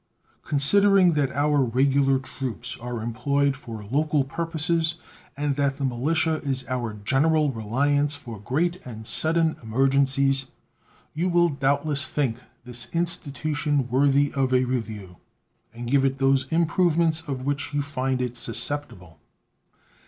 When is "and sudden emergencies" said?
8.83-10.47